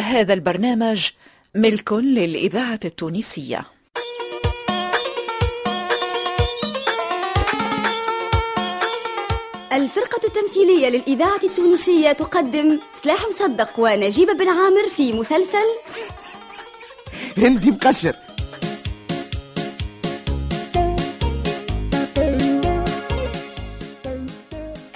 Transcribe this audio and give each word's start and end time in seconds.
هذا 0.00 0.32
البرنامج 0.32 1.08
ملك 1.54 1.92
للإذاعة 1.92 2.80
التونسية. 2.84 3.66
الفرقة 9.72 10.20
التمثيلية 10.24 10.88
للإذاعة 10.88 11.40
التونسية 11.44 12.12
تقدم 12.12 12.78
سلاح 13.02 13.26
مصدق 13.28 13.70
ونجيب 13.78 14.28
بن 14.28 14.48
عامر 14.48 14.88
في 14.96 15.12
مسلسل 15.12 15.68
هندي 17.36 17.70
مقشر. 17.70 18.16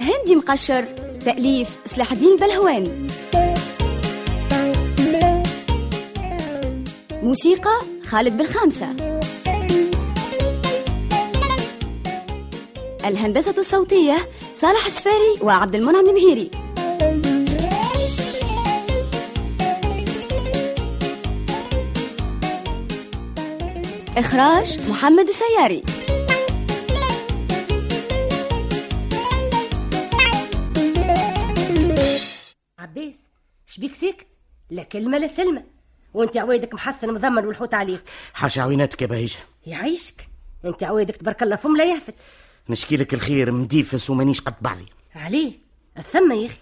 هندي 0.01 0.37
مقشر 0.37 0.85
تأليف 1.25 1.69
سلاح 1.87 2.13
الدين 2.13 2.37
بلهوان. 2.37 3.09
موسيقى 7.25 7.81
خالد 8.05 8.37
بالخامسة 8.37 8.97
الهندسة 13.05 13.55
الصوتية 13.59 14.29
صالح 14.55 14.87
السفاري 14.87 15.39
وعبد 15.43 15.75
المنعم 15.75 16.09
المهيري. 16.09 16.51
إخراج 24.17 24.79
محمد 24.91 25.29
السياري. 25.29 25.83
عباس 32.79 33.21
شبيك 33.67 33.95
ساكت. 33.95 34.27
لا 34.71 34.83
كلمة 34.83 35.19
لا 35.19 35.27
سلمة. 35.27 35.75
وانت 36.15 36.37
عوايدك 36.37 36.75
محسن 36.75 37.15
مضمن 37.15 37.47
والحوت 37.47 37.75
عليك. 37.75 38.03
حاشا 38.35 38.63
عويناتك 38.63 39.03
يا 39.03 39.07
بهيجة. 39.07 39.39
يعيشك. 39.67 40.29
انت 40.65 40.85
عوايدك 40.85 41.17
تبارك 41.17 41.43
الله 41.43 41.57
فم 41.57 41.77
لا 41.77 41.85
يهفت. 41.85 42.15
نشكي 42.69 42.97
لك 42.97 43.15
الخير 43.15 43.53
مديفس 43.53 44.11
ومانيش 44.11 44.41
قد 44.41 44.55
بعضي 44.61 44.87
عليه. 45.17 45.53
الثم 45.99 46.33
يا 46.33 46.47
أخي. 46.47 46.57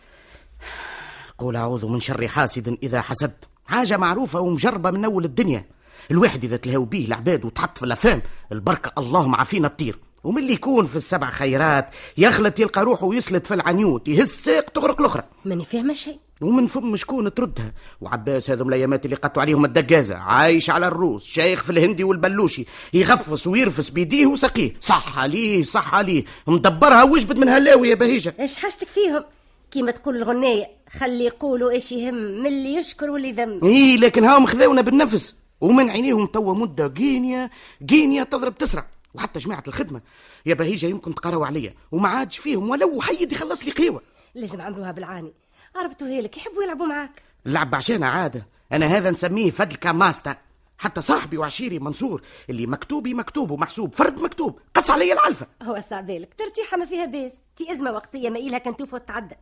قول 1.38 1.56
أعوذ 1.56 1.86
من 1.86 2.00
شر 2.00 2.28
حاسد 2.28 2.78
إذا 2.82 3.00
حسد. 3.00 3.32
حاجة 3.66 3.96
معروفة 3.96 4.40
ومجربة 4.40 4.90
من 4.90 5.04
أول 5.04 5.24
الدنيا. 5.24 5.64
الواحد 6.10 6.44
إذا 6.44 6.56
تلهو 6.56 6.84
بيه 6.84 7.06
العباد 7.06 7.44
وتحط 7.44 7.78
في 7.78 7.84
الأفهام. 7.84 8.22
البركة 8.52 8.92
اللهم 8.98 9.34
عافينا 9.34 9.66
الطير. 9.66 9.98
ومن 10.24 10.42
اللي 10.42 10.52
يكون 10.52 10.86
في 10.86 10.96
السبع 10.96 11.30
خيرات 11.30 11.90
يخلط 12.18 12.60
يلقى 12.60 12.82
روحه 12.82 13.06
ويسلت 13.06 13.46
في 13.46 13.54
العنيوت 13.54 14.08
يهز 14.08 14.28
ساق 14.28 14.70
تغرق 14.70 15.00
الأخرى. 15.00 15.24
ماني 15.44 15.64
فاهمة 15.64 15.94
شيء. 15.94 16.18
ومن 16.42 16.66
فم 16.66 16.96
شكون 16.96 17.34
تردها. 17.34 17.72
وعباس 18.00 18.50
هذم 18.50 18.68
الأيامات 18.68 19.04
اللي 19.04 19.16
قطوا 19.16 19.42
عليهم 19.42 19.64
الدقازه 19.64 20.16
عايش 20.16 20.70
على 20.70 20.86
الروس. 20.86 21.24
شايخ 21.24 21.62
في 21.62 21.70
الهندي 21.70 22.04
والبلوشي. 22.04 22.64
يغفص 22.92 23.46
ويرفس 23.46 23.90
بيديه 23.90 24.26
وسقيه. 24.26 24.74
صح 24.80 25.18
عليه 25.18 25.62
صح 25.62 25.94
عليه. 25.94 26.24
مدبرها 26.46 27.02
وجبت 27.02 27.38
من 27.38 27.48
هلاوي 27.48 27.88
يا 27.88 27.94
بهيجة. 27.94 28.34
إيش 28.40 28.56
حاجتك 28.56 28.88
فيهم؟ 28.88 29.24
كيما 29.70 29.90
تقول 29.90 30.16
الغنية. 30.16 30.70
خلي 30.90 31.24
يقولوا 31.24 31.70
إيش 31.70 31.92
يهم. 31.92 32.14
من 32.14 32.46
اللي 32.46 32.74
يشكر 32.74 33.10
واللي 33.10 33.32
ذم 33.32 33.60
إيه 33.62 33.96
لكن 33.96 34.24
هاهم 34.24 34.46
خذونا 34.46 34.80
بالنفس. 34.80 35.34
ومن 35.60 35.90
عينيهم 35.90 36.26
توا 36.26 36.54
مدة 36.54 36.86
جينيا. 36.86 37.50
جينيا 37.82 38.24
تضرب 38.24 38.58
تسرع. 38.58 38.86
وحتى 39.14 39.38
جماعة 39.38 39.64
الخدمة. 39.68 40.00
يا 40.46 40.54
بهيجة 40.54 40.86
يمكن 40.86 41.14
تقرأوا 41.14 41.46
عليا. 41.46 41.74
وما 41.92 42.08
عادش 42.08 42.38
فيهم 42.38 42.70
ولو 42.70 43.00
حيد 43.00 43.32
يخلص 43.32 43.64
لي 43.64 43.70
قهوه 43.70 44.02
لازم 44.34 44.60
عملوها 44.60 44.92
بالعاني. 44.92 45.32
عرفتوا 45.76 46.08
هيلك 46.08 46.36
يحبوا 46.36 46.62
يلعبوا 46.62 46.86
معاك. 46.86 47.22
اللعب 47.46 47.74
عشان 47.74 48.02
عادة. 48.02 48.46
أنا 48.72 48.86
هذا 48.86 49.10
نسميه 49.10 49.50
فدل 49.50 49.76
كماستا 49.76 50.36
حتى 50.78 51.00
صاحبي 51.00 51.38
وعشيري 51.38 51.78
منصور 51.78 52.22
اللي 52.50 52.66
مكتوبي 52.66 53.14
مكتوب 53.14 53.50
ومحسوب 53.50 53.94
فرد 53.94 54.20
مكتوب. 54.20 54.60
قص 54.74 54.90
علي 54.90 55.12
العلفة. 55.12 55.46
هو 55.62 55.82
صعبالك 55.90 56.34
ترتيحة 56.34 56.76
ما 56.76 56.84
فيها 56.84 57.06
باس 57.06 57.32
تي 57.56 57.72
أزمة 57.72 57.92
وقتية 57.92 58.30
ما 58.30 58.38
إلها 58.38 58.58
كان 58.58 58.76
توفى 58.76 58.94
وتتعدى 58.94 59.34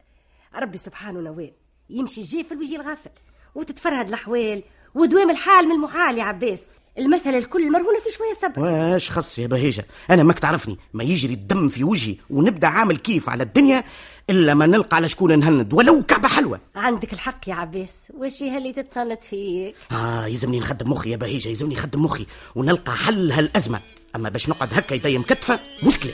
ربي 0.56 0.78
سبحانه 0.78 1.20
نوال 1.20 1.52
يمشي 1.90 2.20
الجافل 2.20 2.58
ويجي 2.58 2.76
الغافل. 2.76 3.10
وتتفرهد 3.54 4.08
الأحوال 4.08 4.62
ودوام 4.94 5.30
الحال 5.30 5.68
من 5.68 5.72
المحال 5.72 6.18
يا 6.18 6.24
عباس. 6.24 6.60
المسألة 7.00 7.38
الكل 7.38 7.72
مرهونة 7.72 8.00
في 8.00 8.10
شوية 8.10 8.50
صبر. 8.50 8.60
واش 8.62 9.10
خص 9.10 9.38
يا 9.38 9.46
بهيجة؟ 9.46 9.86
أنا 10.10 10.22
ماك 10.22 10.38
تعرفني 10.38 10.78
ما 10.92 11.04
يجري 11.04 11.34
الدم 11.34 11.68
في 11.68 11.84
وجهي 11.84 12.16
ونبدأ 12.30 12.66
عامل 12.66 12.96
كيف 12.96 13.28
على 13.28 13.42
الدنيا 13.42 13.84
إلا 14.30 14.54
ما 14.54 14.66
نلقى 14.66 14.96
على 14.96 15.08
شكون 15.08 15.38
نهند 15.38 15.72
ولو 15.72 16.02
كعبة 16.02 16.28
حلوة. 16.28 16.60
عندك 16.76 17.12
الحق 17.12 17.48
يا 17.48 17.54
عباس 17.54 17.94
وش 18.14 18.42
اللي 18.42 18.72
تتسلط 18.72 19.22
فيك؟ 19.24 19.74
آه 19.92 20.26
يلزمني 20.26 20.58
نخدم 20.58 20.90
مخي 20.90 21.10
يا 21.10 21.16
بهيجة 21.16 21.48
يلزمني 21.48 21.74
نخدم 21.74 22.04
مخي 22.04 22.26
ونلقى 22.54 22.96
حل 22.96 23.32
هالأزمة. 23.32 23.80
أما 24.16 24.28
باش 24.28 24.48
نقعد 24.48 24.68
هكا 24.72 24.94
يدي 24.94 25.18
مكتفة 25.18 25.58
مشكلة. 25.86 26.12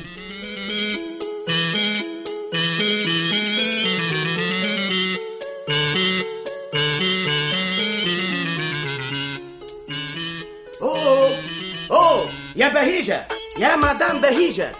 بهيجة. 13.07 13.27
يا 13.59 13.77
مدام 13.77 14.21
بهيجة. 14.21 14.73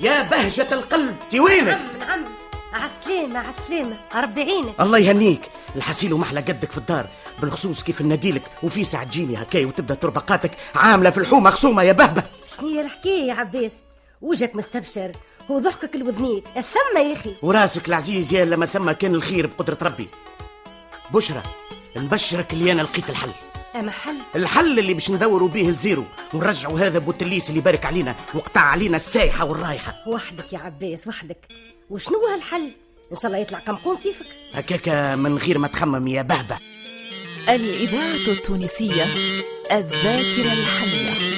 يا 0.00 0.22
بهجة 0.22 0.68
القلب 0.72 1.16
تي 1.30 1.40
وينك 1.40 1.80
نعم 2.00 2.24
عالسلامة 2.72 3.38
عالسلامة 3.38 3.96
ربي 4.14 4.40
يعينك 4.40 4.80
الله 4.80 4.98
يهنيك. 4.98 5.40
الحسيل 5.76 6.12
ومحلى 6.12 6.40
قدك 6.40 6.72
في 6.72 6.78
الدار. 6.78 7.06
بالخصوص 7.40 7.82
كيف 7.82 8.02
نديلك 8.02 8.42
وفي 8.62 8.84
ساعة 8.84 9.04
تجيني 9.04 9.42
هكاي 9.42 9.64
وتبدأ 9.64 9.94
تربقاتك. 9.94 10.50
عاملة 10.74 11.10
في 11.10 11.18
الحومة 11.18 11.50
خصومة 11.50 11.82
يا 11.82 11.92
بهبة. 11.92 12.22
شنو 12.56 12.68
هي 12.68 12.80
الحكاية 12.80 13.28
يا 13.28 13.34
عباس؟ 13.34 13.72
وجهك 14.22 14.56
مستبشر. 14.56 15.12
وضحكك 15.48 15.94
الوذنيت. 15.94 16.44
الثم 16.56 16.98
يا 16.98 17.12
أخي. 17.12 17.34
وراسك 17.42 17.88
العزيز 17.88 18.32
يا 18.32 18.44
لما 18.44 18.66
ثم 18.66 18.90
كان 18.90 19.14
الخير 19.14 19.46
بقدرة 19.46 19.78
ربي. 19.82 20.08
بشرى. 21.10 21.42
نبشرك 21.96 22.52
اللي 22.52 22.72
أنا 22.72 22.82
لقيت 22.82 23.10
الحل. 23.10 23.30
أما 23.80 23.90
حل؟ 23.90 24.16
الحل 24.36 24.78
اللي 24.78 24.94
باش 24.94 25.10
ندوروا 25.10 25.48
بيه 25.48 25.68
الزيرو 25.68 26.04
ونرجعوا 26.34 26.80
هذا 26.80 26.98
بوتليس 26.98 27.50
اللي 27.50 27.60
بارك 27.60 27.86
علينا 27.86 28.14
وقطع 28.34 28.60
علينا 28.60 28.96
السايحة 28.96 29.44
والرايحة. 29.44 29.94
وحدك 30.06 30.52
يا 30.52 30.58
عباس 30.58 31.06
وحدك. 31.06 31.38
وشنو 31.90 32.26
هالحل 32.26 32.70
إن 33.12 33.16
شاء 33.16 33.26
الله 33.26 33.38
يطلع 33.38 33.58
قمقوم 33.58 33.96
كيفك؟ 33.96 34.26
هكاكا 34.54 35.16
من 35.16 35.38
غير 35.38 35.58
ما 35.58 35.68
تخمم 35.68 36.08
يا 36.08 36.22
بهبة. 36.22 36.56
الإذاعة 37.48 38.32
التونسية 38.32 39.04
الذاكرة 39.72 40.52
الحية. 40.52 41.36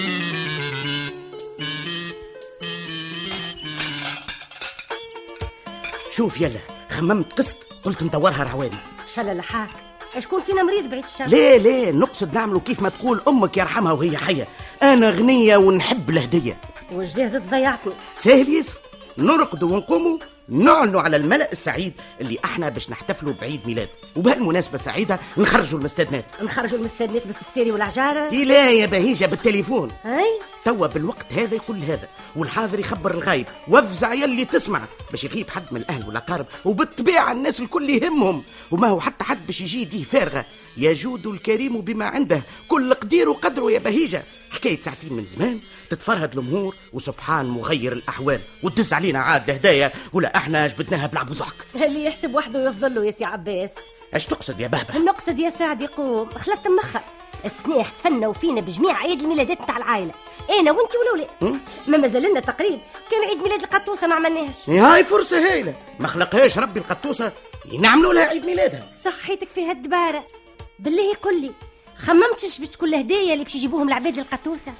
شوف 6.10 6.40
يلا 6.40 6.60
خممت 6.90 7.32
قسط 7.32 7.56
قلت 7.84 8.02
ندورها 8.02 8.44
رعواني 8.44 8.76
شلا 9.14 9.34
لحاك 9.34 9.87
شكون 10.20 10.40
فينا 10.40 10.62
مريض 10.62 10.90
بعيد 10.90 11.04
الشر؟ 11.04 11.26
ليه 11.26 11.56
ليه؟ 11.56 11.90
نقصد 11.90 12.34
نعملوا 12.34 12.60
كيف 12.60 12.82
ما 12.82 12.88
تقول 12.88 13.20
أمك 13.28 13.56
يرحمها 13.56 13.92
وهي 13.92 14.16
حية. 14.16 14.48
أنا 14.82 15.10
غنية 15.10 15.56
ونحب 15.56 16.10
الهدية. 16.10 16.56
والجهز 16.92 17.36
ضيعتني. 17.36 17.92
سهل 18.14 18.48
ياسر. 18.48 18.87
نرقدوا 19.18 19.72
ونقوموا 19.72 20.18
نعلنوا 20.48 21.00
على 21.00 21.16
الملأ 21.16 21.52
السعيد 21.52 21.92
اللي 22.20 22.38
إحنا 22.44 22.68
باش 22.68 22.90
نحتفلوا 22.90 23.34
بعيد 23.40 23.60
ميلاد. 23.66 23.88
وبهالمناسبة 24.16 24.74
السعيدة 24.74 25.18
نخرجوا 25.38 25.78
المستدنات. 25.78 26.24
نخرجوا 26.42 26.78
المستدنات 26.78 27.26
بالسفسيري 27.26 27.72
والعجارة. 27.72 28.30
لا 28.30 28.70
يا 28.70 28.86
بهيجة 28.86 29.26
بالتليفون. 29.26 29.90
هاي 30.04 30.40
توا 30.64 30.86
بالوقت 30.86 31.32
هذا 31.32 31.54
يقول 31.54 31.78
هذا 31.78 32.08
والحاضر 32.36 32.80
يخبر 32.80 33.10
الغايب. 33.10 33.46
وافزع 33.68 34.12
يلي 34.12 34.44
تسمع. 34.44 34.80
باش 35.10 35.24
يغيب 35.24 35.50
حد 35.50 35.64
من 35.70 35.80
الأهل 35.80 36.08
والأقارب 36.08 36.46
وبالطبيعة 36.64 37.32
الناس 37.32 37.60
الكل 37.60 37.90
يهمهم. 37.90 38.42
وما 38.70 38.88
هو 38.88 39.00
حتى 39.00 39.24
حد 39.24 39.46
باش 39.46 39.60
يجي 39.60 39.82
يديه 39.82 40.04
فارغة. 40.04 40.44
يجود 40.76 41.26
الكريم 41.26 41.80
بما 41.80 42.06
عنده. 42.06 42.42
كل 42.68 42.94
قدير 42.94 43.28
وقدره 43.28 43.72
يا 43.72 43.78
بهيجة. 43.78 44.22
حكاية 44.50 44.80
ساعتين 44.80 45.12
من 45.12 45.26
زمان 45.26 45.60
تتفرهد 45.90 46.32
الأمور 46.32 46.74
وسبحان 46.92 47.46
مغير 47.46 47.92
الأحوال 47.92 48.40
وتدز 48.62 48.92
علينا 48.92 49.18
عاد 49.18 49.50
هدايا 49.50 49.92
ولا 50.12 50.36
إحنا 50.36 50.66
جبدناها 50.66 51.06
بلعب 51.06 51.30
وضحك. 51.30 51.54
اللي 51.74 52.04
يحسب 52.04 52.34
وحده 52.34 52.68
يفضل 52.68 52.94
له 52.94 53.06
يا 53.06 53.10
سي 53.10 53.24
عباس؟ 53.24 53.70
اش 54.14 54.26
تقصد 54.26 54.60
يا 54.60 54.68
بهبة؟ 54.68 54.96
النقصد 54.96 55.38
يا 55.38 55.50
سعد 55.50 55.82
يقوم 55.82 56.30
خلت 56.30 56.66
مخر. 56.66 57.00
السناح 57.44 57.90
تفنوا 57.90 58.32
فينا 58.32 58.60
بجميع 58.60 58.96
عيد 58.96 59.20
الميلادات 59.20 59.58
تاع 59.66 59.76
العائلة. 59.76 60.12
أنا 60.60 60.72
وأنت 60.72 60.92
والاولاد 60.96 61.60
ما 61.86 61.98
مازال 61.98 62.22
لنا 62.22 62.40
تقريب. 62.40 62.78
كان 63.10 63.24
عيد 63.28 63.38
ميلاد 63.38 63.62
القطوسة 63.62 64.06
ما 64.06 64.14
عملناهش. 64.14 64.70
هاي 64.70 65.04
فرصة 65.04 65.52
هايله 65.52 65.74
ما 66.00 66.08
خلقهاش 66.08 66.58
ربي 66.58 66.80
القطوسة 66.80 67.32
نعملوا 67.78 68.12
لها 68.12 68.24
عيد 68.24 68.46
ميلادها. 68.46 68.90
صحيتك 69.04 69.48
في 69.48 69.70
هالدباره 69.70 70.24
بالله 70.78 71.14
قل 71.14 71.40
لي 71.40 71.50
خممتش 71.98 72.58
بتكون 72.60 72.88
الهدايا 72.88 73.32
اللي 73.32 73.44
باش 73.44 73.54
يجيبوهم 73.54 73.88
العباد 73.88 74.18
القطوسه 74.18 74.74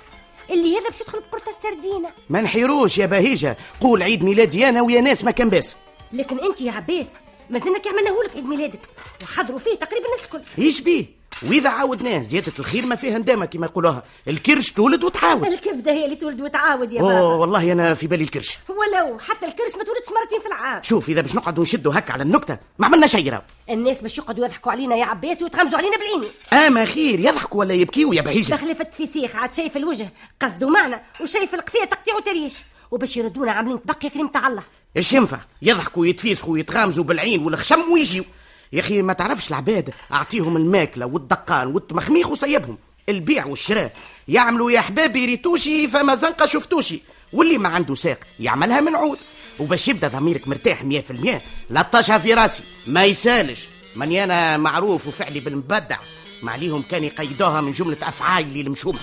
اللي 0.50 0.79
هذا 0.79 0.88
باش 0.88 1.00
يدخل 1.00 1.20
بقرطة 1.20 1.50
السردينة. 1.50 2.11
ما 2.31 2.41
نحيروش 2.41 2.99
يا 2.99 3.06
بهيجة. 3.06 3.56
قول 3.81 4.03
عيد 4.03 4.25
ميلادي 4.25 4.69
أنا 4.69 4.82
ويا 4.82 5.00
ناس 5.00 5.25
ما 5.25 5.31
كان 5.31 5.50
باس. 5.50 5.76
لكن 6.12 6.38
انت 6.41 6.61
يا 6.61 6.73
عباس 6.73 7.06
ما 7.50 7.59
زلنا 7.59 7.79
كي 7.79 7.88
عملناه 7.88 8.17
لك 8.25 8.35
عيد 8.35 8.44
ميلادك 8.44 8.81
وحضروا 9.23 9.59
فيه 9.59 9.75
تقريبا 9.75 10.06
الناس 10.06 10.25
الكل. 10.25 10.41
إيش 10.59 10.81
بيه؟ 10.81 11.18
وإذا 11.43 11.70
عاودناه 11.70 12.23
زيادة 12.23 12.52
الخير 12.58 12.87
ما 12.87 12.96
فيها 12.96 13.19
ندامة 13.19 13.46
كما 13.46 13.67
يقولوها. 13.67 14.02
الكرش 14.29 14.70
تولد 14.70 15.05
وتعاود. 15.05 15.46
الكبدة 15.46 15.93
هي 15.93 16.05
اللي 16.05 16.17
تولد 16.17 16.40
وتعاود 16.40 16.93
يا 16.93 17.02
بابا. 17.02 17.20
والله 17.20 17.73
أنا 17.73 17.94
في 17.94 18.06
بالي 18.06 18.25
الكرش. 18.25 18.58
ولو 18.69 19.19
حتى 19.19 19.46
الكرش 19.46 19.76
ما 19.76 19.85
تولدش 19.85 20.08
مرتين 20.20 20.40
في 20.40 20.46
العام. 20.46 20.82
شوف 20.82 21.08
إذا 21.08 21.20
باش 21.20 21.35
نقعدوا 21.35 21.62
نشدوا 21.62 21.99
هكا 21.99 22.12
على 22.12 22.23
النكتة 22.23 22.58
ما 22.79 22.87
عملنا 22.87 23.06
شيء 23.06 23.31
راهو 23.31 23.43
الناس 23.70 24.02
باش 24.02 24.19
يقعدوا 24.19 24.46
يضحكوا 24.46 24.73
علينا 24.73 24.96
يا 24.96 25.05
عباس 25.05 25.43
ويتغمزوا 25.43 25.79
علينا 25.79 25.96
بالعيني. 25.96 26.26
اما 26.67 26.85
خير 26.85 27.20
يضحكوا 27.20 27.61
ولا 27.61 27.75
يبكيوا 27.75 28.14
يا 28.14 28.23
بهيجة. 28.23 28.55
بخلفة 28.55 28.87
فسيخ 28.91 29.37
عاد 29.37 29.55
شايف 29.55 29.76
الوجه 29.76 30.12
قصدوا 30.43 30.70
معنا 30.70 31.02
وشايف 31.20 31.55
القفية 31.55 31.84
تقطيع 31.84 32.17
وتريش. 32.17 32.58
وباش 32.91 33.17
يردونا 33.17 33.52
عاملين 33.52 33.82
تبقي 33.82 34.11
كريم 34.11 34.29
تاع 34.29 34.49
الله. 34.49 34.62
إيش 34.96 35.12
ينفع؟ 35.12 35.41
يضحكوا 35.62 36.02
ويتفيسخوا 36.02 36.52
ويتغامزوا 36.52 37.05
بالعين 37.05 37.44
والخشم 37.44 37.93
ويجيوا 37.93 38.25
يا 38.73 38.81
أخي 38.81 39.03
ما 39.03 39.12
تعرفش 39.12 39.49
العباد 39.49 39.94
أعطيهم 40.12 40.56
الماكلة 40.56 41.06
والدقان 41.06 41.67
والتمخميخ 41.67 42.31
وصيبهم 42.31 42.79
البيع 43.09 43.47
والشراء 43.47 43.93
يعملوا 44.29 44.70
يا 44.70 44.81
حبابي 44.81 45.26
ريتوشي 45.26 45.88
فما 45.88 46.15
زنقة 46.15 46.47
شفتوشي. 46.47 47.00
واللي 47.32 47.59
ما 47.59 47.69
عنده 47.69 47.94
ساق 47.94 48.19
يعملها 48.41 48.81
من 48.81 48.94
عود. 48.97 49.19
وباش 49.59 49.88
يبدأ 49.88 50.09
ضميرك 50.09 50.49
مرتاح 50.49 50.85
مية 50.85 51.00
في 51.00 51.11
المية 51.11 51.43
لطشها 51.70 52.19
في 52.19 52.35
راسي. 52.35 52.62
ما 52.87 53.05
يسالش. 53.05 53.69
ماني 53.97 54.25
أنا 54.25 54.56
معروف 54.56 55.06
وفعلي 55.06 55.41
بالمبدع. 55.41 55.99
ما 56.43 56.53
عليهم 56.53 56.82
كان 56.91 57.05
يقيدوها 57.05 57.61
من 57.61 57.73
جملة 57.73 57.97
افعالي 58.03 58.61
المشومه 58.61 58.99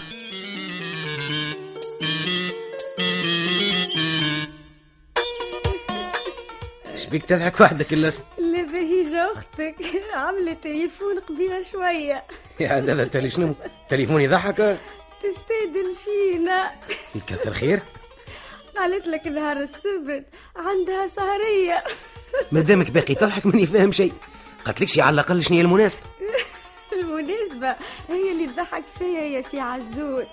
شبيك 6.96 7.24
تضحك 7.24 7.62
وحدك 7.62 7.94
الاسم. 7.94 8.22
أختك 9.56 9.75
عملت 10.13 10.63
تليفون 10.63 11.19
قبيلة 11.19 11.62
شوية. 11.62 12.24
يا 12.60 12.68
هذا 12.78 13.04
تالي 13.04 13.30
شنو؟ 13.30 13.56
تليفون 13.90 14.22
يضحك؟ 14.22 14.56
تستهدن 15.24 15.94
فينا. 16.06 16.72
يكثر 17.16 17.54
خير. 17.54 17.80
قالت 18.78 19.07
لك 19.07 19.28
نهار 19.28 19.57
السبت 19.57 20.25
عندها 20.56 21.07
سهرية. 21.07 21.84
مادامك 22.52 22.92
باقي 22.92 23.16
تضحك 23.16 23.46
ماني 23.46 23.66
فاهم 23.66 23.92
شيء. 23.92 24.13
قالت 24.66 24.81
لكش 24.81 25.00
على 25.00 25.13
الأقل 25.13 25.44
شنو 25.44 25.57
هي 25.57 25.62
المناسبة؟ 25.62 26.02
المناسبة 26.94 27.75
هي 28.10 28.31
اللي 28.31 28.48
تضحك 28.48 28.84
فيها 29.00 29.22
يا 29.22 29.42
سي 29.42 29.60
عزوز. 29.60 30.25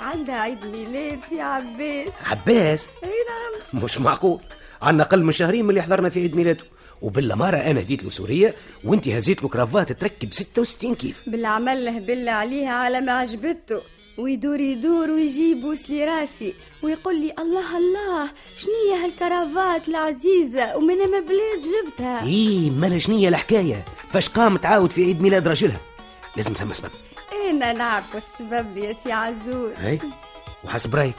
عندها 0.00 0.40
عيد 0.40 0.66
ميلاد 0.66 1.20
سي 1.30 1.40
عباس. 1.40 2.12
عباس؟ 2.26 2.88
أي 3.04 3.08
نعم. 3.08 3.84
مش 3.84 4.00
معقول. 4.00 4.40
عنا 4.82 5.02
أقل 5.02 5.22
من 5.22 5.32
شهرين 5.32 5.64
من 5.64 5.70
اللي 5.70 5.82
حضرنا 5.82 6.10
في 6.10 6.20
عيد 6.20 6.36
ميلاده. 6.36 6.64
وبالاماره 7.02 7.56
أنا 7.56 7.80
هديت 7.80 8.04
له 8.04 8.10
سوريه 8.10 8.54
وأنت 8.84 9.08
هزيت 9.08 9.42
له 9.42 9.48
كرافات 9.48 9.92
تركب 9.92 10.32
66 10.32 10.94
كيف؟ 10.94 11.22
بالعمل 11.26 11.84
له 11.84 11.98
بالله 11.98 12.32
عليها 12.32 12.72
على 12.72 13.00
ما 13.00 13.12
عجبته. 13.12 13.80
ويدور 14.18 14.60
يدور 14.60 15.10
ويجيب 15.10 15.64
وسلي 15.64 16.04
راسي 16.04 16.54
ويقول 16.82 17.20
لي 17.20 17.32
الله 17.38 17.76
الله 17.78 18.28
شنية 18.56 19.04
هالكرافات 19.04 19.88
العزيزة؟ 19.88 20.76
ومن 20.76 20.96
ما 20.96 21.20
بلاد 21.20 21.62
جبتها. 21.86 22.24
إيه 22.24 22.70
مالا 22.70 22.98
شنية 22.98 23.28
الحكاية؟ 23.28 23.84
فاش 24.12 24.28
قام 24.28 24.56
تعاود 24.56 24.90
في 24.92 25.04
عيد 25.04 25.20
ميلاد 25.22 25.48
راجلها 25.48 25.80
لازم 26.36 26.52
ثم 26.52 26.72
سبب. 26.72 26.90
أنا 27.50 27.72
نعرف 27.72 28.16
السبب 28.16 28.76
يا 28.76 28.94
سي 29.04 29.12
عزوز. 29.12 29.72
هاي 29.76 29.98
وحسب 30.64 30.94
رأيك. 30.94 31.16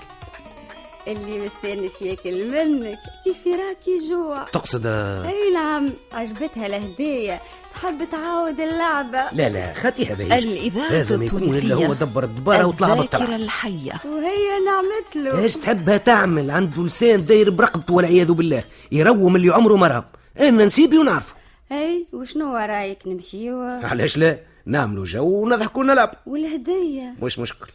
اللي 1.07 1.45
مستانس 1.45 2.01
ياكل 2.01 2.51
منك. 2.51 2.99
كيف 3.23 3.47
راكي 3.47 4.09
جوع 4.09 4.43
تقصد 4.43 4.85
أي 4.85 5.51
نعم 5.53 5.89
عجبتها 6.13 6.65
الهدية. 6.65 7.41
تحب 7.73 8.07
تعاود 8.11 8.59
اللعبة. 8.59 9.31
لا 9.31 9.49
لا 9.49 9.73
خاتيها 9.73 10.15
بهيج. 10.15 10.47
الإذاعة 10.47 10.89
هذا 10.89 11.17
ما 11.17 11.25
يكون 11.25 11.43
التونسية 11.43 11.67
إلا 11.67 11.75
هو 11.75 11.93
دبر 11.93 12.23
الدبارة 12.23 12.65
وطلع 12.65 12.93
الذاكرة 12.93 13.19
بالطلع 13.19 13.35
الحية. 13.35 14.01
وهي 14.05 14.59
نعمت 14.65 15.15
له 15.15 15.43
إيش 15.43 15.57
تحبها 15.57 15.97
تعمل؟ 15.97 16.51
عنده 16.51 16.83
لسان 16.83 17.25
داير 17.25 17.49
برقبته 17.49 17.93
والعياذ 17.93 18.31
بالله. 18.31 18.63
يروم 18.91 19.35
اللي 19.35 19.53
عمره 19.53 19.75
ما 19.75 20.03
أنا 20.39 20.65
نسيبي 20.65 20.97
ونعرفه. 20.97 21.33
أي 21.71 22.07
وشنو 22.13 22.55
رأيك 22.55 23.07
نمشيو؟ 23.07 23.61
علاش 23.61 24.17
لا؟ 24.17 24.39
نعملوا 24.65 25.05
جو 25.05 25.43
ونضحكوا 25.43 25.81
ونلعب. 25.81 26.13
والهدية. 26.25 27.15
مش 27.21 27.39
مشكل. 27.39 27.67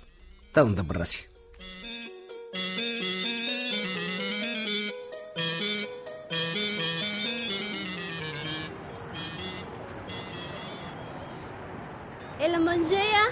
تو 0.54 0.68
ندبر 0.68 0.96
راسي. 0.96 1.26
إلا 12.46 12.58
منجية 12.58 13.24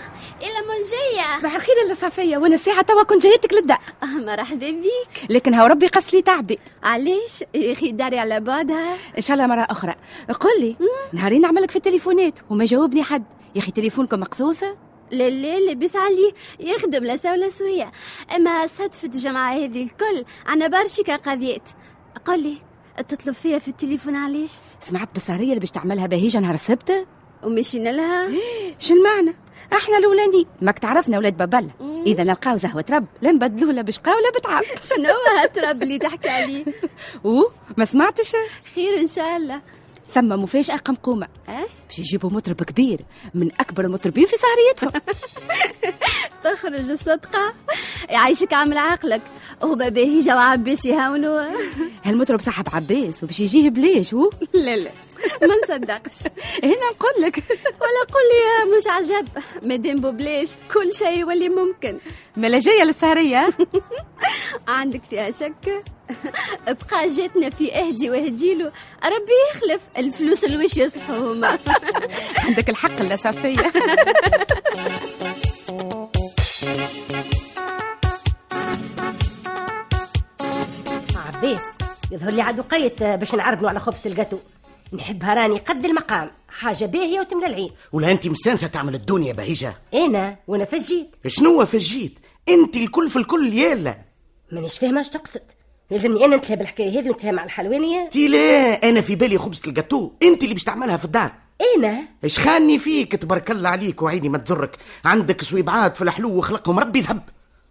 إلا 0.43 0.61
منجية. 0.69 1.39
صباح 1.39 1.55
الخير 1.55 1.75
يا 1.89 1.95
صفية 1.95 2.37
وأنا 2.37 2.55
الساعة 2.55 2.83
توا 2.83 3.03
كنت 3.03 3.23
جايتك 3.23 3.53
للدار 3.55 3.79
آه، 4.03 4.07
مرحبا 4.07 4.71
بيك 4.71 5.31
لكن 5.31 5.55
هو 5.55 5.67
ربي 5.67 5.87
قص 5.87 6.15
لي 6.15 6.23
تعبي. 6.23 6.59
علاش؟ 6.83 7.45
يا 7.55 7.73
أخي 7.73 7.93
داري 7.93 8.19
على 8.19 8.41
بعضها 8.41 8.97
إن 9.17 9.23
شاء 9.23 9.35
الله 9.35 9.47
مرة 9.47 9.67
أخرى. 9.71 9.95
قل 10.41 10.61
لي 10.61 10.77
نهارين 11.13 11.41
نعملك 11.41 11.71
في 11.71 11.77
التليفونات 11.77 12.39
وما 12.51 12.65
جاوبني 12.65 13.03
حد. 13.05 13.25
يا 13.55 13.61
أخي 13.61 13.71
تليفونكم 13.73 14.21
مقصوصة 14.21 14.77
لا 15.11 15.31
لا 15.31 15.71
لبس 15.73 15.97
عليه 15.97 16.33
يخدم 16.61 17.05
لا 17.05 17.17
سولا 17.17 17.51
سوية. 17.51 17.93
أما 18.37 18.67
صدفة 18.67 19.09
الجماعة 19.09 19.55
هذه 19.55 19.83
الكل 19.83 20.25
عنا 20.47 20.67
برشا 20.67 21.17
قضيات 21.17 21.69
قل 22.25 22.43
لي 22.43 22.57
تطلب 23.09 23.35
فيها 23.35 23.59
في 23.59 23.69
التليفون 23.69 24.17
علاش؟ 24.17 24.51
سمعت 24.81 25.09
بالسهرية 25.15 25.49
اللي 25.49 25.61
باش 25.61 25.71
تعملها 25.71 26.07
بهيجة 26.07 26.39
نهار 26.39 26.55
السبت؟ 26.55 27.07
ومشينا 27.45 27.89
لها؟ 27.91 28.29
شو 28.79 28.95
المعنى 28.95 29.35
أحنا 29.73 29.99
الأولاني. 29.99 30.47
ماك 30.63 30.79
تعرفنا 30.79 31.19
ولاد 31.19 31.37
بابلا 31.37 31.69
إذا 32.07 32.25
نلقاو 32.25 32.57
زهوة 32.57 32.85
رب. 32.91 33.07
لا 33.23 33.33
نبدلوا 33.33 33.73
لا 33.73 33.83
بشقاو 33.83 34.15
لا 34.19 34.31
بتعب. 34.39 34.63
شنو 34.97 35.15
هالتراب 35.43 35.83
اللي 35.83 35.99
تحكي 35.99 36.29
عليه؟ 36.29 36.65
و 37.25 37.43
ما 37.77 37.85
سمعتش. 37.85 38.33
خير 38.75 38.99
إن 39.01 39.07
شاء 39.07 39.37
الله. 39.37 39.61
ثم 40.15 40.29
مفاجأة 40.29 40.77
قمقومة. 40.77 41.29
أه؟ 41.49 41.67
باش 41.89 41.99
يجيبوا 41.99 42.31
مطرب 42.31 42.63
كبير 42.63 43.01
من 43.35 43.51
أكبر 43.61 43.85
المطربين 43.85 44.27
في 44.27 44.37
سهريتهم. 44.37 45.03
تخرج 46.45 46.91
الصدقة. 46.91 47.53
يعيشك 48.11 48.53
عامل 48.53 48.79
عقلك. 48.79 49.21
هما 49.63 49.89
باهيجة 49.89 50.37
وعباس 50.37 50.85
يهونوا 50.87 51.43
هالمطرب 52.05 52.41
صاحب 52.41 52.69
عباس 52.73 53.23
وباش 53.25 53.41
يجيه 53.41 53.71
بليش 53.71 54.15
هو 54.15 54.31
لا 54.55 54.77
لا. 54.77 54.91
ما 55.43 55.49
نصدقش. 55.65 56.19
هنا 56.65 56.91
نقول 56.91 57.23
لك. 57.23 57.37
ولا 57.81 58.05
قول 58.13 58.23
لي 58.33 58.77
مش 58.79 58.87
عجب. 58.87 59.29
مادام 59.63 60.01
بوبلاش 60.01 60.49
كل 60.75 60.95
شيء 60.95 61.19
يولي 61.19 61.49
ممكن. 61.49 61.99
ملا 62.37 62.59
جاية 62.59 62.83
للسهرية. 62.85 63.51
عندك 64.69 65.01
فيها 65.11 65.31
شك. 65.31 65.85
بقى 66.67 67.09
جاتنا 67.09 67.51
في 67.51 67.75
اهدي 67.75 68.11
واهديله 68.11 68.73
ربي 69.05 69.33
يخلف. 69.55 69.81
الفلوس 69.99 70.45
الوش 70.45 70.77
يصلحوا 70.77 71.17
هما 71.33 71.59
عندك 72.45 72.71
الحق 72.71 73.03
لا 73.03 73.17
صفية 73.17 73.73
عباس 81.43 81.63
يظهر 82.13 82.33
لي 82.33 82.43
عدو 82.43 82.63
قيت 82.63 83.03
باش 83.03 83.35
نعربنوا 83.35 83.71
على 83.71 83.81
خبز 83.81 84.07
الجاتو 84.07 84.39
نحبها 84.93 85.35
راني 85.35 85.59
قد 85.59 85.85
المقام. 85.85 86.31
حاجة 86.49 86.85
باهية 86.85 87.21
وتملى 87.21 87.47
العين. 87.47 87.71
ولا 87.93 88.11
انت 88.11 88.27
مستانسة 88.27 88.67
تعمل 88.67 88.95
الدنيا 88.95 89.33
بهيجة؟ 89.33 89.75
أنا؟ 89.95 90.37
وأنا 90.47 90.65
فجيت 90.65 91.17
شنو 91.27 91.67
فجيت 91.67 92.19
انت 92.49 92.77
الكل 92.77 93.11
في 93.11 93.17
الكل 93.17 93.59
يالا. 93.59 93.99
مانيش 94.53 94.79
فاهمة 94.79 95.01
اش 95.01 95.09
تقصد. 95.09 95.43
لازمني 95.91 96.25
أنا 96.25 96.37
نتلهى 96.37 96.57
بالحكاية 96.57 97.01
هذه 97.01 97.11
ونتلهى 97.11 97.33
مع 97.33 97.45
الحلوانية. 97.45 98.09
تي 98.09 98.29
لا 98.29 98.89
أنا 98.89 99.01
في 99.01 99.15
بالي 99.15 99.39
خبزه 99.39 99.63
الجاتو 99.67 100.11
انت 100.23 100.43
اللي 100.43 100.55
باش 100.55 100.65
تعملها 100.65 100.97
في 100.97 101.05
الدار. 101.05 101.33
أنا؟ 101.77 102.03
إيش 102.25 102.39
خاني 102.39 102.79
فيك 102.79 103.17
تبارك 103.17 103.51
الله 103.51 103.69
عليك 103.69 104.03
وعيني 104.03 104.29
ما 104.29 104.39
تضرك. 104.39 104.77
عندك 105.05 105.43
سويبعات 105.43 105.97
في 105.97 106.03
الحلو 106.03 106.37
وخلقهم 106.37 106.79
ربي 106.79 107.01
ذهب 107.01 107.23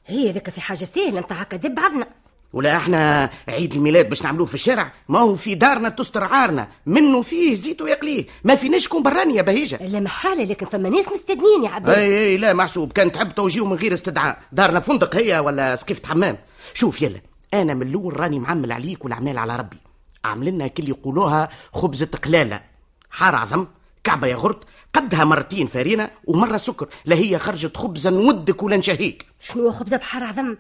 هي 0.08 0.32
ذاك 0.32 0.50
في 0.50 0.62
حاجة 0.62 0.86
سهلة 0.86 1.20
نتاع 1.20 1.38
هكا 1.38 1.58
دب 1.58 1.76
بعضنا 1.76 2.08
ولا 2.54 2.78
إحنا 2.78 3.30
عيد 3.48 3.74
الميلاد 3.74 4.10
باش 4.10 4.24
نعملوه 4.24 4.46
في 4.46 4.54
الشارع؟ 4.54 4.94
ما 5.10 5.20
هو 5.20 5.36
في 5.36 5.56
دارنا 5.56 5.90
تستر 5.90 6.24
عارنا. 6.24 6.68
منه 6.86 7.22
فيه 7.22 7.56
زيت 7.56 7.82
ويقليه 7.82 8.26
ما 8.44 8.56
في 8.56 8.70
نشكون 8.70 9.04
براني 9.04 9.36
يا 9.36 9.42
بهيجة. 9.42 9.88
لا 9.88 10.00
محالة 10.00 10.44
لكن 10.44 10.66
فما 10.66 10.90
ناس 10.90 11.12
مستدنين 11.12 11.64
يا 11.64 11.70
عباس 11.70 11.98
أي 11.98 12.26
أي 12.26 12.38
لا 12.38 12.54
محسوب 12.54 12.92
كان 12.92 13.12
تحب 13.12 13.36
توجيه 13.36 13.66
من 13.66 13.76
غير 13.76 13.94
استدعاء. 13.94 14.38
دارنا 14.52 14.80
فندق 14.80 15.16
هي 15.16 15.40
ولا 15.40 15.76
سقيفة 15.76 16.08
حمام. 16.08 16.38
شوف 16.74 17.02
يلا 17.02 17.22
أنا 17.54 17.74
من 17.74 17.82
الأول 17.82 18.20
راني 18.20 18.40
معمل 18.40 18.72
عليك 18.72 19.06
والعمال 19.06 19.38
على 19.38 19.56
ربي. 19.56 19.78
عاملنا 20.26 20.68
كل 20.68 20.90
يقولوها 20.90 21.50
خبزة 21.74 22.10
قلالة. 22.24 22.62
حار 23.10 23.36
عظم 23.36 23.68
كعبة 24.04 24.28
ياغورت 24.28 24.64
قدها 24.94 25.26
مرتين 25.26 25.68
فارينة 25.68 26.10
ومرة 26.26 26.58
سكر. 26.58 26.88
لا 27.06 27.16
هي 27.16 27.40
خرجت 27.40 27.78
خبزة 27.78 28.10
نودك 28.10 28.64
ولا 28.64 28.78
نشهيك. 28.78 29.26
شنو 29.40 29.72
خبزة 29.72 29.98
بحر 29.98 30.24
عظم 30.24 30.56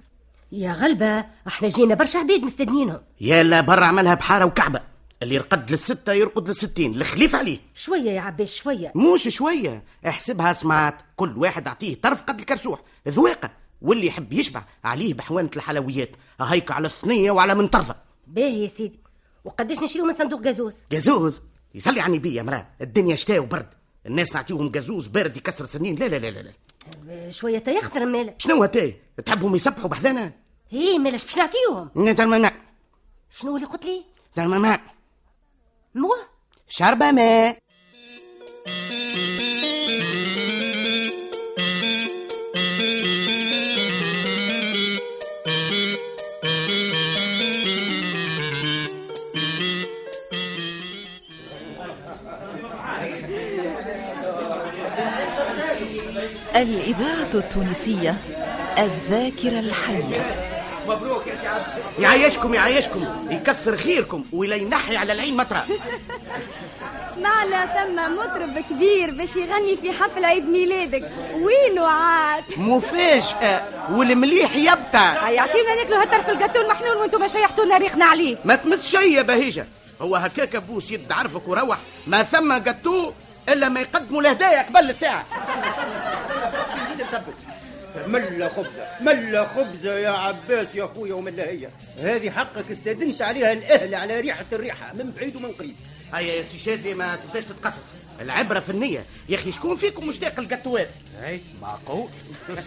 يا 0.51 0.73
غلبة 0.73 1.25
إحنا 1.47 1.67
جينا 1.67 1.95
برشا 1.95 2.19
عبيد 2.19 2.43
مستدنينهم 2.45 3.01
يلا 3.21 3.61
برا 3.61 3.85
عملها 3.85 4.13
بحارة 4.13 4.45
وكعبة. 4.45 4.81
اللي 5.23 5.35
يرقد 5.35 5.71
للستة 5.71 6.13
يرقد 6.13 6.47
للستين 6.47 6.95
الخليف 6.95 7.35
عليه. 7.35 7.59
شوية 7.73 8.11
يا 8.11 8.21
عباس 8.21 8.55
شوية. 8.55 8.91
موش 8.95 9.27
شوية. 9.27 9.83
احسبها 10.07 10.53
سمعت. 10.53 11.01
كل 11.15 11.37
واحد 11.37 11.67
أعطيه 11.67 11.95
طرف 11.95 12.21
قد 12.23 12.39
الكرسوح. 12.39 12.79
ذويقة 13.07 13.51
واللي 13.81 14.07
يحب 14.07 14.33
يشبع 14.33 14.63
عليه 14.83 15.13
بحوانة 15.13 15.49
الحلويات. 15.55 16.15
هيك 16.41 16.71
على 16.71 16.87
الثنية 16.87 17.31
وعلى 17.31 17.55
من 17.55 17.67
طرفة 17.67 17.95
باهي 18.27 18.63
يا 18.63 18.67
سيدي. 18.67 18.99
وقداش 19.45 19.83
نشيلو 19.83 20.05
من 20.05 20.13
صندوق 20.13 20.41
جازوز؟ 20.41 20.75
جازوز؟ 20.91 21.41
يصلي 21.75 22.01
عني 22.01 22.19
بيا 22.19 22.43
مراه 22.43 22.67
الدنيا 22.81 23.15
شتاء 23.15 23.39
وبرد. 23.39 23.67
الناس 24.05 24.35
نعطيهم 24.35 24.69
جازوز 24.69 25.07
بارد 25.07 25.37
يكسر 25.37 25.65
سنين. 25.65 25.95
لا 25.95 26.05
لا 26.05 26.15
لا 26.19 26.31
لا, 26.31 26.39
لا. 26.39 27.31
شوية 27.31 27.59
تيخثر 27.59 28.05
مالا 28.05 28.35
شنو 28.37 28.65
تاي؟ 28.65 28.95
تحبهم 29.25 29.55
يسبحوا 29.55 29.89
بحذانا؟ 29.89 30.40
هي 30.71 30.97
مالاش 30.97 31.23
باش 31.23 31.37
نعطيهم؟ 31.37 32.13
زلمة 32.13 32.37
ماء 32.37 32.53
شنو 33.29 33.55
اللي 33.55 33.67
قلت 33.67 33.85
لي؟ 33.85 34.05
زلمة 34.35 34.59
ماء 34.59 34.81
مو 35.95 36.09
شربة 36.69 37.11
ماء 37.11 37.57
الإذاعة 56.55 57.29
التونسية 57.33 58.15
الذاكرة 58.77 59.59
الحية. 59.59 60.50
مبروك 60.87 61.27
يا 61.27 61.35
سي 61.35 61.47
عبد 61.47 61.63
يعيشكم 61.99 62.53
يعيشكم 62.53 63.05
يكثر 63.29 63.77
خيركم 63.77 64.23
ولا 64.33 64.55
ينحي 64.55 64.97
على 64.97 65.13
العين 65.13 65.37
مطرة 65.37 65.65
سمعنا 67.15 67.65
ثم 67.65 68.15
مطرب 68.15 68.63
كبير 68.69 69.11
باش 69.11 69.35
يغني 69.35 69.77
في 69.81 69.91
حفل 69.91 70.25
عيد 70.25 70.49
ميلادك 70.49 71.11
وينو 71.33 71.85
عاد 71.85 72.43
مفاجأة 72.57 73.61
والمليح 73.91 74.55
يبتع 74.55 75.29
يعطينا 75.29 75.75
ناكلوا 75.75 76.01
هالطرف 76.01 76.29
الجاتو 76.29 76.61
المحنون 76.61 76.97
وأنتم 76.97 77.27
شيحتونا 77.27 77.77
ريقنا 77.77 78.05
عليه 78.05 78.37
ما 78.45 78.55
تمس 78.55 78.87
شي 78.95 79.13
يا 79.13 79.21
بهيجة 79.21 79.65
هو 80.01 80.15
هكاك 80.15 80.55
بوس 80.55 80.91
يد 80.91 81.11
عرفك 81.11 81.47
وروح 81.47 81.77
ما 82.07 82.23
ثم 82.23 82.53
قطو 82.53 83.11
إلا 83.49 83.69
ما 83.69 83.79
يقدموا 83.79 84.21
الهدايا 84.21 84.61
قبل 84.61 84.89
الساعة 84.89 85.25
ملا 88.07 88.49
خبزة. 88.49 88.87
ملا 89.01 89.45
خبزة 89.47 89.99
يا 89.99 90.09
عباس 90.09 90.75
يا 90.75 90.85
أخويا 90.85 91.13
وملا 91.13 91.49
هي؟ 91.49 91.69
هذه 91.99 92.29
حقك 92.29 92.71
استدنت 92.71 93.21
عليها 93.21 93.53
الأهل 93.53 93.95
على 93.95 94.19
ريحة 94.19 94.45
الريحة 94.51 94.93
من 94.93 95.11
بعيد 95.11 95.35
ومن 95.35 95.51
قريب. 95.51 95.75
هيا 96.13 96.33
يا 96.33 96.43
سي 96.43 96.57
شادلي 96.57 96.93
ما 96.93 97.15
تبداش 97.15 97.45
تتقصص. 97.45 97.85
العبرة 98.21 98.59
في 98.59 98.69
النية 98.69 99.03
يا 99.29 99.35
أخي 99.35 99.51
شكون 99.51 99.77
فيكم 99.77 100.07
مشتاق 100.07 100.39
القطوات 100.39 100.89
اي 101.25 101.41
معقول؟ 101.61 102.09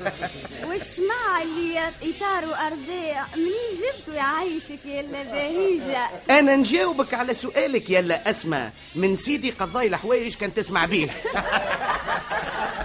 وش 0.68 1.00
مع 1.00 1.42
اللي 1.42 1.78
إطار 1.78 2.48
وأرضية 2.48 3.26
منين 3.36 3.70
جبتوا 3.72 4.14
يعيشك 4.14 4.86
يا 4.86 5.02
باهيجة 5.02 6.08
أنا 6.30 6.56
نجاوبك 6.56 7.14
على 7.14 7.34
سؤالك 7.34 7.90
يلا 7.90 8.30
أسمى 8.30 8.70
من 8.94 9.16
سيدي 9.16 9.50
قضاي 9.50 9.86
الحوايج 9.86 10.34
كان 10.34 10.54
تسمع 10.54 10.86
بيه. 10.86 11.08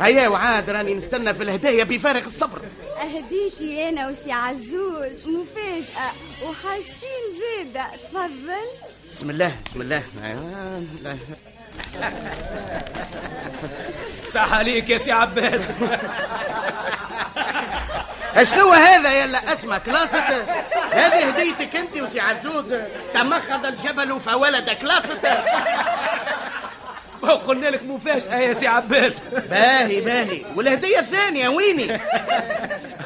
هيا 0.00 0.28
وعاد 0.28 0.70
راني 0.70 0.94
نستنى 0.94 1.34
في 1.34 1.42
الهدايا 1.42 1.84
بفارغ 1.84 2.26
الصبر. 2.26 2.62
هديتي 3.02 3.88
أنا 3.88 4.08
وسي 4.08 4.32
عزوز 4.32 5.26
مفاجأة 5.26 6.12
وحاجتين 6.42 7.24
زادة 7.38 7.86
تفضل. 7.96 8.66
بسم 9.12 9.30
الله 9.30 9.56
بسم 9.66 9.80
الله. 9.80 10.02
أيوة. 10.24 10.84
صح 14.26 14.54
عليك 14.54 14.90
يا 14.90 14.98
سي 14.98 15.12
عباس. 15.12 15.62
شنو 18.42 18.72
هذا؟ 18.72 19.12
يلا 19.12 19.52
اسمع 19.52 19.78
كلسيطة 19.78 20.18
هذه 20.92 21.28
هديتك 21.28 21.76
أنت 21.76 21.96
وسي 22.02 22.20
عزوز. 22.20 22.74
تمخض 23.14 23.66
الجبل 23.66 24.20
فولد 24.20 24.70
كلسيطة 24.70 25.20
قلنا 27.32 27.66
لك 27.66 27.82
مفاجأة 27.82 28.38
يا 28.38 28.54
سي 28.54 28.66
عباس. 28.66 29.18
باهي 29.50 30.00
باهي. 30.00 30.44
والهدية 30.56 30.98
الثانية 30.98 31.48
ويني؟ 31.48 32.00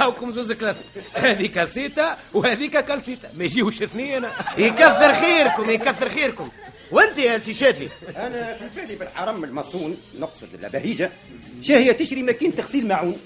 هاوكم 0.00 0.30
زوز 0.30 0.52
كلاس. 0.52 0.84
هذه 1.14 1.46
كاسيتا 1.46 2.18
وهذيك 2.34 2.78
كالسيتا. 2.78 3.30
ما 3.36 3.44
يجيوش 3.44 3.82
اثنين. 3.82 4.26
يكثر 4.58 5.14
خيركم 5.14 5.70
يكثر 5.70 6.08
خيركم. 6.08 6.48
وانت 6.92 7.18
يا 7.18 7.38
سي 7.38 7.54
شادلي؟ 7.54 7.88
أنا 8.16 8.56
في 8.56 8.80
بالي 8.80 8.94
بالحرم 8.94 9.44
المصون 9.44 9.96
نقصد 10.18 10.64
البهيجة 10.64 11.10
شاهية 11.62 11.92
تشري 11.92 12.22
ماكينة 12.22 12.52
تغسيل 12.56 12.88
معون. 12.88 13.18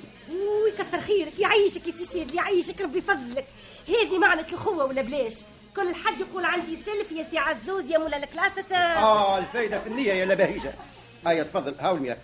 ويكثر 0.65 1.01
خيرك. 1.01 1.39
يعيشك 1.39 1.87
يا 1.87 1.93
سي 1.93 2.19
شادي 2.19 2.37
يعيشك 2.37 2.81
ربي 2.81 2.99
يفضلك. 2.99 3.45
هذه 3.89 4.19
معنى 4.19 4.41
الأخوة 4.41 4.85
ولا 4.85 5.03
بلاش. 5.03 5.33
كل 5.77 5.95
حد 5.95 6.21
يقول 6.21 6.45
عندي 6.45 6.77
سلف 6.77 7.13
يا 7.13 7.27
سي 7.31 7.39
عزوز 7.39 7.91
يا 7.91 7.99
مولا 7.99 8.17
الكلاسة 8.17 8.77
آه 8.77 9.39
الفايدة 9.39 9.81
في 9.81 9.87
النية 9.87 10.13
يا 10.13 10.25
لبهيجة 10.25 10.75
هيا 11.27 11.43
تفضل 11.43 11.75
هاو 11.81 11.97
الملف 11.97 12.19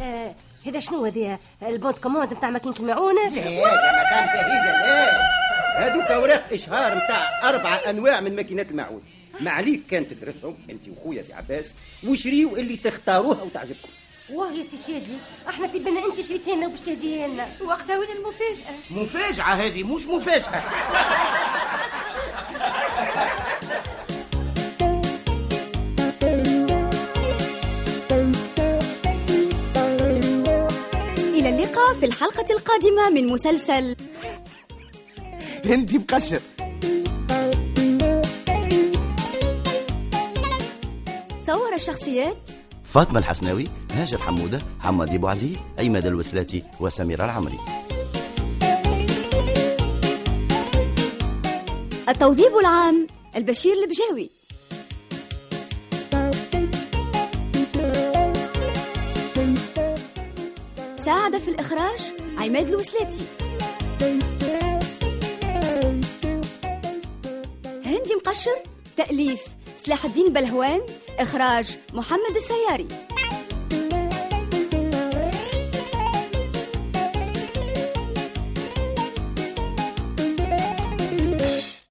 آه 0.00 0.34
هذا 0.66 0.80
شنو 0.80 1.04
هذا 1.04 1.38
ال 1.62 1.68
bon 1.68 1.86
de 1.86 1.98
commande 1.98 2.32
نتاع 2.32 2.50
ماكينة 2.50 2.74
المعونة 2.80 3.28
لا 3.28 3.40
يا 3.50 3.92
مدام 3.92 4.26
بهيجة 4.26 4.72
لا 4.72 5.34
هذوك 5.78 6.04
أوراق 6.04 6.52
إشهار 6.52 6.94
نتاع 6.96 7.48
أربعة 7.48 7.76
أنواع 7.76 8.20
من 8.20 8.36
ماكينات 8.36 8.70
المعون 8.70 9.02
ما 9.40 9.50
عليك 9.50 9.86
كان 9.90 10.08
تدرسهم 10.08 10.56
أنت 10.70 10.88
وخويا 10.88 11.22
سي 11.22 11.32
عباس 11.32 11.66
وشريوا 12.06 12.58
اللي 12.58 12.76
تختاروها 12.76 13.42
وتعجبكم. 13.42 13.88
واه 14.30 14.52
يا 14.52 14.62
سي 14.62 14.76
شادلي 14.92 15.18
إحنا 15.48 15.68
في 15.68 15.78
بالنا 15.78 16.04
انت 16.04 16.20
شريتي 16.20 16.52
لنا 16.56 16.66
وباش 16.66 16.80
تهديه 16.80 17.26
لنا 17.26 17.48
وقتها 17.60 17.98
وين 17.98 18.08
المفاجأة؟ 18.10 18.74
مفاجأة 18.90 19.44
هذه 19.44 19.82
مش 19.82 20.06
مفاجأة. 20.06 20.62
إلى 31.44 31.56
اللقاء 31.56 31.94
في 31.94 32.06
الحلقة 32.06 32.44
القادمة 32.50 33.10
من 33.10 33.26
مسلسل 33.26 33.96
انت 35.66 35.94
مقشر 35.94 36.40
صور 41.46 41.74
الشخصيات 41.74 42.36
فاطمة 42.84 43.18
الحسناوي 43.18 43.64
هاجر 43.92 44.18
حمودة 44.18 44.58
حماد 44.80 45.14
أبو 45.14 45.28
عزيز 45.28 45.58
أيمد 45.78 46.06
الوسلاتي 46.06 46.62
وسميرة 46.80 47.24
العمري. 47.24 47.58
التوظيف 52.08 52.54
العام 52.60 53.06
البشير 53.36 53.72
البجاوي. 53.72 54.43
ساعد 61.04 61.38
في 61.38 61.48
الإخراج 61.48 62.00
عماد 62.38 62.68
الوسلاتي. 62.68 63.26
هندي 67.84 68.14
مقشر 68.16 68.56
تأليف 68.96 69.44
سلاح 69.84 70.04
الدين 70.04 70.32
بلهوان 70.32 70.80
إخراج 71.18 71.76
محمد 71.94 72.36
السياري. 72.36 72.88